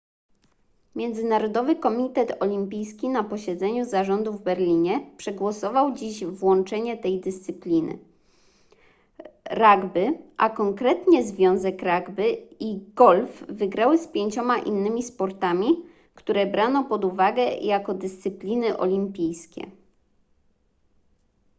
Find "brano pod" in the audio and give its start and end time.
16.47-17.05